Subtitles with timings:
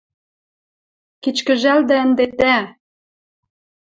[1.23, 2.55] Кичкӹжӓлдӓ ӹнде тӓ!